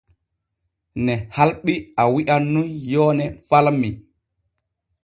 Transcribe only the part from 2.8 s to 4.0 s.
yoone falmi.